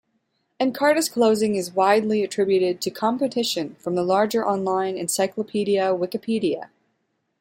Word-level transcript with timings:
Encarta's 0.59 1.07
closing 1.07 1.53
is 1.53 1.73
widely 1.73 2.23
attributed 2.23 2.81
to 2.81 2.89
competition 2.89 3.75
from 3.75 3.93
the 3.93 4.01
larger 4.03 4.43
online 4.43 4.97
encyclopedia 4.97 5.89
Wikipedia. 5.93 6.71